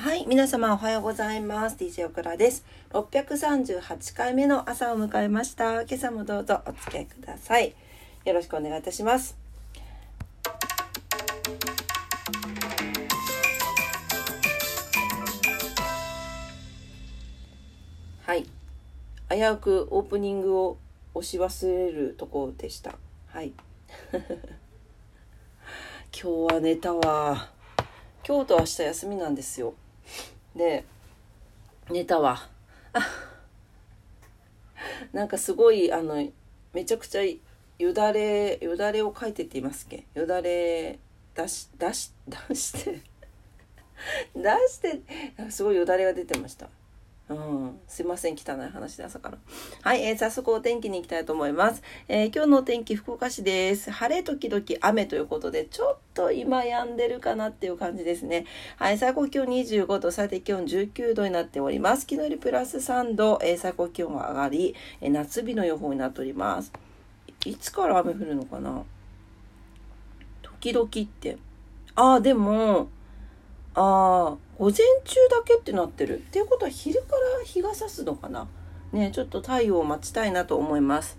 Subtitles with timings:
[0.00, 1.76] はい、皆様おはようございます。
[1.76, 2.64] DJ オクラです。
[2.94, 5.82] 638回目の朝を迎えました。
[5.82, 7.74] 今朝もどうぞお付き合いください。
[8.24, 9.36] よろしくお願いいたします。
[18.22, 18.46] はい。
[19.28, 20.78] 危うくオープニングを
[21.12, 22.94] 押し忘れるところでした。
[23.26, 23.52] はい。
[26.10, 27.50] 今日は寝たわ。
[28.26, 29.74] 今日と明日休みなんですよ。
[30.54, 30.84] で、
[31.90, 32.48] 寝たわ。
[35.12, 36.28] なんかすごい、あの、
[36.72, 37.22] めちゃくちゃ
[37.78, 40.04] よだれ、よだれをかいてって言いますっけ？
[40.14, 40.98] よだれ
[41.34, 42.12] 出し、出し、
[42.48, 43.00] 出して
[44.34, 46.68] 出して、すごいよだれが出てました。
[47.30, 49.38] うん、すいません、汚い話で朝から。
[49.82, 51.80] はい、えー、早速お天気に行きたいと思います。
[52.08, 53.92] えー、今日のお天気、福岡市です。
[53.92, 58.46] 晴れ時々雨ということで、ちょっと今止んでるかなっていう感じですね。
[58.78, 62.00] はい、最高気温25度、最低気温19度になっております。
[62.00, 66.72] 昨日よりプラス3度、えー、最高気温は上がり、え夏日の予報になっております。
[67.44, 68.82] いつから雨降るのかな？
[70.42, 71.38] 時々って。
[71.94, 72.88] ああ、でも、
[73.74, 74.72] ああ、午前
[75.04, 76.18] 中だけってなってる。
[76.18, 78.48] っていうことは昼から日が差すのかな。
[78.92, 81.18] ね、ちょっと太陽を待ちたいなと思います。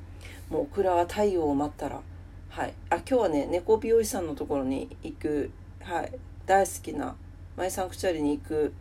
[0.50, 2.02] もうオクラは太陽を待ったら。
[2.50, 2.74] はい。
[2.90, 6.12] あ、今日はね、猫美容師さんのところに行く、はい。
[6.46, 7.16] 大好きな
[7.56, 8.74] マイサンクチュアリに行く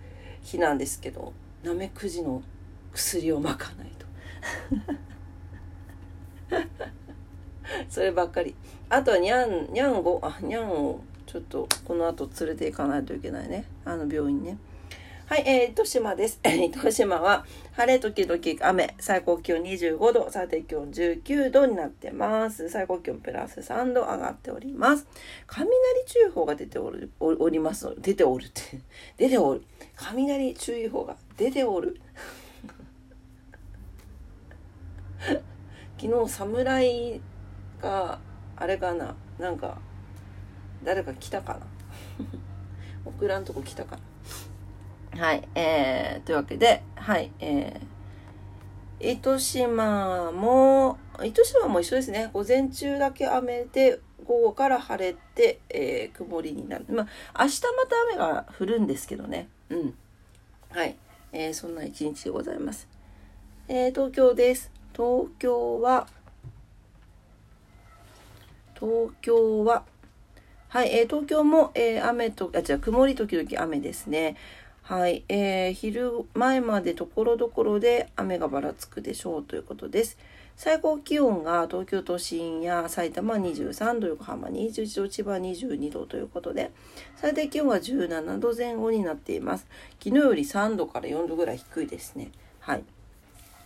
[0.43, 1.33] 日なんですけど、
[1.63, 2.43] ナメクジの
[2.93, 4.07] 薬をまかないと。
[7.89, 8.57] そればっかり。
[8.89, 11.01] あとはにゃん、にゃんご、あ、にゃんを
[11.31, 13.65] ちょっとこの後連れて行かないといけないね。
[13.85, 14.59] あの病院ね。
[15.27, 16.41] はい、えー、糸島です。
[16.43, 22.69] 糸島は晴れ時々雨、最高気温25度、最低気温19度になってます。
[22.69, 25.07] 最高気温プラス3度上がっております。
[25.47, 25.71] 雷
[26.05, 28.81] 注意報が出ておるおりますの出ておるって、
[29.17, 29.63] 出ておる。
[29.95, 32.01] 雷注意報が出ておる。
[35.97, 37.21] 昨日侍
[37.81, 38.19] が
[38.57, 39.15] あれかな？
[39.39, 39.79] なんか
[40.85, 41.61] 誰か来たかな？
[43.05, 43.99] オクラんとこ来たか
[45.15, 45.27] な？
[45.27, 52.31] はい、えー、というわけで、はい、えー、糸島も、糸島も一緒ですね。
[52.33, 56.87] 午前中だけ雨で、午後から晴れて、えー、曇りになる。
[56.89, 59.49] まあ、明日また雨が降るんですけどね。
[59.71, 59.95] うん。
[60.71, 60.97] はい。
[61.33, 62.87] えー、そんな一日でございます。
[63.67, 64.71] えー、東京です。
[64.93, 66.07] 東京は、
[68.75, 69.85] 東京は、
[70.71, 74.37] はい、えー、東京も、えー、雨と、あ、じゃ曇り時々雨ですね。
[74.83, 80.17] はい、えー、昼前までところどころで雨がばらつくでしょうということです。
[80.55, 86.71] 最高気温が東京都心や埼玉23度、横浜21度、千葉22度ということで、
[87.17, 89.67] 最低気温は17度前後になっています。
[89.99, 92.31] 昨日より3度から4度ぐらい低いですね。
[92.61, 92.85] はい。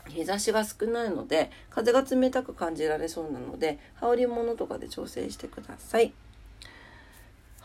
[0.08, 6.14] 日差しが少ないので、風が冷たく感じられそうなので、羽織物とかで調整してください。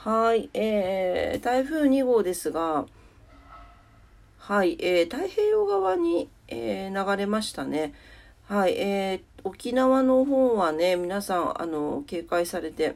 [0.02, 2.86] はい、えー、台風2号ですが、
[4.38, 7.94] はい、えー、太平洋側に、えー、流れましたね。
[8.48, 12.96] はい、えー、沖縄の方はね、皆さん、あの、警戒されて、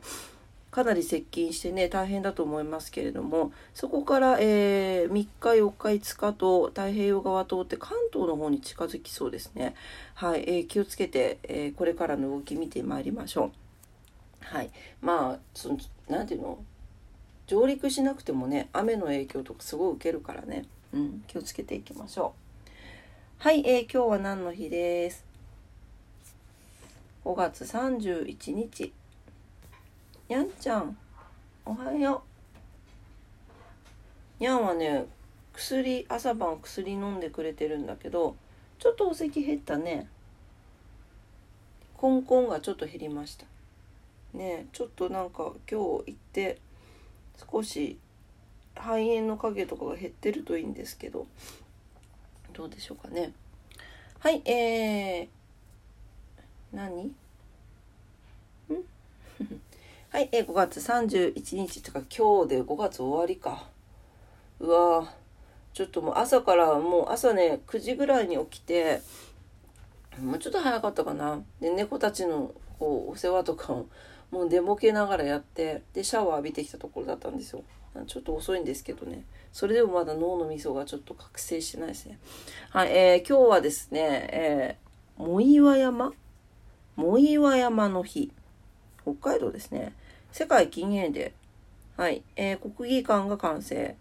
[0.71, 9.75] かなり接近してね、大変だと思いますけれども、そこから、えー、3日、4日、5日と太平洋側通って関東の方に近づきそうですね。
[10.13, 13.51] はい、えー、気をつけて、えー、これからの動き見てまいりましょう。
[14.39, 14.71] はい。
[15.01, 15.77] まあ、その、
[16.07, 16.63] なんていうの？
[17.47, 22.43] 上陸しなくてもね雨の影響とかすごい受けるからね、うん、気をつけていきましょう。
[23.43, 25.25] はい、えー、今日は何の日です
[27.25, 28.93] ？5月31日。
[30.29, 30.97] にゃんちゃん
[31.65, 32.23] おはよ
[34.39, 34.43] う。
[34.43, 35.05] にゃんはね
[35.53, 38.35] 薬朝晩薬飲んでくれてるんだけど
[38.79, 40.07] ちょっとお咳減ったね。
[41.97, 43.45] コンコンがちょっと減りました。
[44.33, 46.59] ねちょっとなんか今日行って
[47.37, 47.99] 少し
[48.75, 51.27] 肺炎の影とかが減ってるといいんですけど
[52.53, 53.33] どうでしょうかね。
[54.19, 55.27] はいえー、
[56.71, 57.05] 何？
[57.05, 57.15] ん
[60.11, 63.67] はい、えー、5月31日とか今日で5月終わりか。
[64.59, 65.13] うわ
[65.73, 69.01] ちょっともう朝からもう朝ね9時ぐらいに起きて
[70.21, 71.41] もうちょっと早かったかな。
[71.59, 73.87] で猫たちのこうお世話とかを
[74.33, 77.63] もう寝ぼけながらやってでシャワー浴びてきたところだったんですよ。
[78.07, 79.25] ちょっと遅いんですけどね。
[79.51, 82.17] それでもまだ脳の味噌がちょっと覚醒してないですね。
[82.71, 86.13] はい、えー、今日はですね、えー、藻岩山？
[86.97, 88.31] 藻岩山の日。
[89.03, 89.93] 北海道ですね。
[90.31, 91.33] 世界禁煙で
[91.95, 93.95] はい、えー、国技館が完成。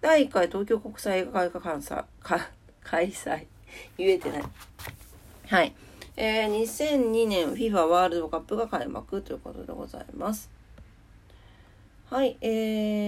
[0.00, 2.04] 第1回東京国際映画会館さ
[2.82, 3.46] 開催。
[3.96, 4.42] 言えてない。
[5.46, 5.72] はい。
[6.20, 10.50] えー、2002年 FIFA ワールドカップが開幕ということでございます。
[12.10, 12.48] はいえ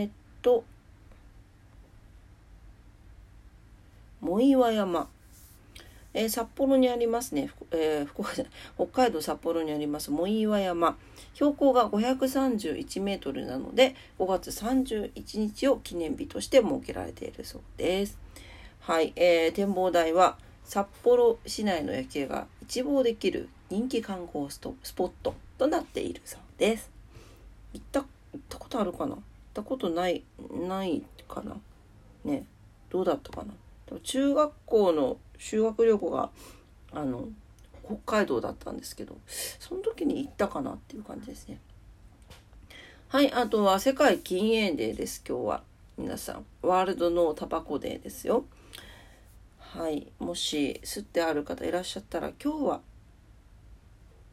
[0.04, 0.10] ー、っ
[0.42, 0.62] と
[4.20, 5.08] 藻岩山
[6.12, 10.12] えー、札幌にありますね、えー、福岡じゃない 北海道札幌にあります。
[10.12, 10.96] 藻岩山
[11.34, 18.18] 標高が531メートルなので5月31日を記念日として設けられているそうです。
[18.80, 24.76] はい、えー、展望台は札幌市内の夜景が一望できる人気観光スポ
[25.06, 26.88] ットとなっているそうです。
[27.72, 28.06] 行った行
[28.38, 29.16] ったことあるかな？
[29.16, 29.20] 行っ
[29.54, 30.22] たことない
[30.68, 31.56] ないかな？
[32.24, 32.44] ね。
[32.88, 33.98] どうだったかな？
[34.04, 36.30] 中学校の修学旅行が
[36.92, 37.24] あの
[37.84, 41.58] 北海道だったんですけどその時に行ったかなっていう感じですね。
[43.08, 45.62] はいあとは世界禁煙デーです今日は。
[45.98, 46.46] 皆さん。
[46.62, 48.44] ワールドのタバコデーですよ。
[49.72, 52.80] はいもし吸ってある方いらっしゃったら今日は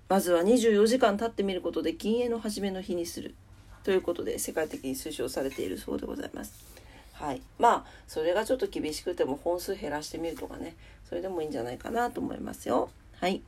[0.10, 3.36] まずは24時間経ってみることで禁煙の始めの日にする
[3.84, 6.66] ということで世界的に推奨されているそうでございます。
[7.14, 10.76] はい、まあそれがちょっと厳しくても本数減らしてみるとかね
[11.08, 12.90] それでもいいんじゃないかなと思いますよ。
[13.20, 13.44] はい。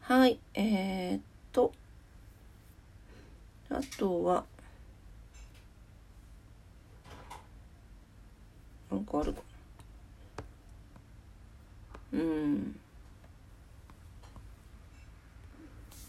[0.00, 1.20] はい、えー、っ
[1.52, 1.72] と、
[3.70, 4.44] あとは、
[8.90, 9.51] なんかあるかな。
[12.22, 12.80] うん。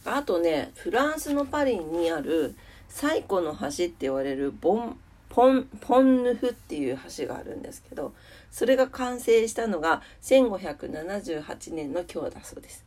[0.05, 2.55] あとね、フランスのパリにある
[2.89, 4.97] 最古の橋って言われるボン
[5.29, 8.13] ポンポンヌフっていう橋があるんですけど
[8.51, 12.85] それが完成したのが1578年の今日だそうです。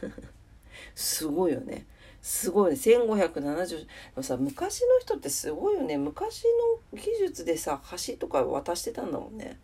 [0.94, 1.84] すごいよね。
[2.22, 2.78] すごいね。
[2.78, 3.86] 1570
[4.22, 5.98] さ昔の人ってすごいよね。
[5.98, 6.44] 昔
[6.92, 9.58] の技術でさ橋とか渡してたんだもんね。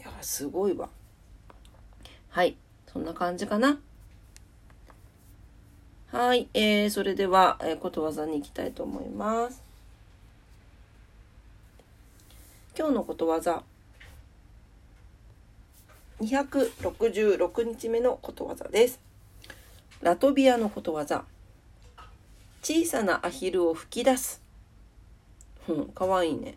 [0.00, 0.88] いやすごいわ。
[2.34, 2.56] はい
[2.92, 3.78] そんな感じかな
[6.10, 9.62] はい、えー、それでは、えー、ことわざに行きたいと思います
[12.76, 13.62] 今日のことわざ
[16.20, 19.00] 266日目のことわざです。
[20.00, 21.24] ラトビアのことわざ。
[22.62, 24.42] 小さなアヒルを吹き出す。
[25.68, 26.56] うん、かわいいね。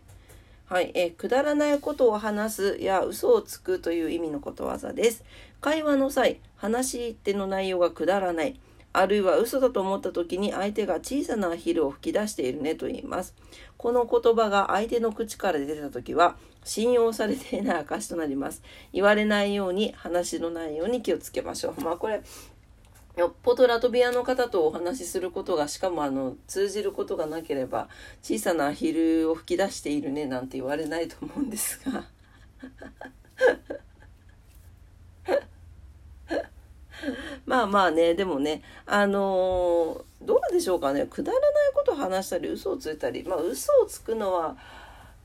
[0.66, 5.24] はい、えくだらないことを話すや嘘をつくという意味のことわざです。
[5.60, 8.60] 会話の際、話し手の内容がくだらない。
[8.92, 13.34] あるいは嘘だと思った時に相手が小さなアヒルを吹き出しているねと言います。
[13.76, 18.62] この言葉が相手の口から出た時は信用されていない証となります。
[18.92, 21.80] 言われないように話のないように気をつけましょう。
[21.80, 22.22] まあこれ
[23.16, 27.88] よっぽどラトビアの方とお話しすることがしかもあの通じることがなければ
[28.22, 32.04] 小さなアヒルを吹き出しているねなんて言われないと思うんですが
[37.48, 44.56] まあまあねでもねあのー、どうでしょうかねくだらないことを話したり嘘をついたりまあ嘘をつくのは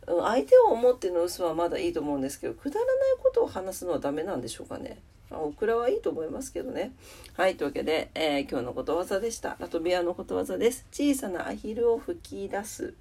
[0.05, 4.97] 相手を思っての嘘はまだいいと思うんですけどくだらないことを話すのはダメなんでしょうかね。
[5.31, 6.91] オクラはいいと思いますけどね。
[7.35, 9.57] はい、というわけで、えー、今日のことわざでした。
[9.59, 10.85] ラトビアのことわざです。
[10.91, 12.93] 小さなアヒルを吹き出す。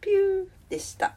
[0.00, 1.16] ピューでした。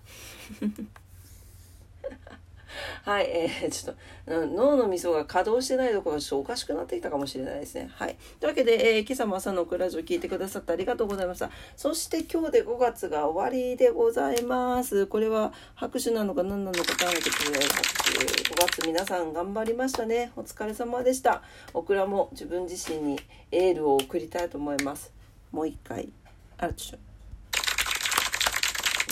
[3.03, 3.95] はい、えー、ちょっ
[4.27, 7.89] と、脳のみそが稼働してないところがちょっとおかしくなってきたかもしれないですね。
[7.93, 8.17] はい。
[8.39, 11.49] というわけで、えー、今朝も朝のクラジオ聞いてくださってありがとうございました。
[11.75, 15.07] そして今日で5月が終わりでございます。
[15.07, 17.81] これは拍手なのか何なのか考えてくれる拍
[18.11, 18.53] 手。
[18.53, 20.31] 5月皆さん頑張りましたね。
[20.35, 21.41] お疲れ様でした。
[21.73, 23.19] オクラも自分自身に
[23.51, 25.11] エールを送りたいと思います。
[25.51, 26.09] もう一回。
[26.57, 26.99] あ、ちょっ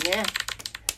[0.04, 0.10] と。
[0.10, 0.45] ね。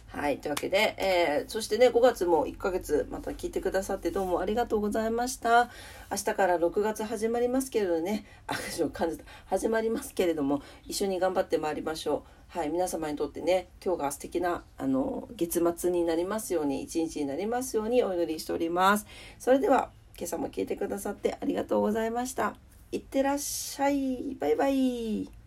[0.10, 0.40] はい。
[0.40, 5.70] というわけで、えー、そしてね、5月も1ヶ月また聞いてくださってどうもありがとうございました。
[6.10, 8.56] 明日から6月始まりますけれどね、あ、
[8.94, 9.26] 感じた。
[9.48, 12.24] 始まりますけれども、一緒に頑張ってまいりましょ
[12.54, 12.58] う。
[12.58, 12.70] はい。
[12.70, 19.06] 皆様にとってね、今日が素敵な、あの、月末になりますように、一日になりますようにお祈りしております。
[19.40, 22.56] それでは、今朝も聞いてくださってありがとうございました。
[22.92, 24.36] いってらっしゃい。
[24.40, 25.47] バイバイ。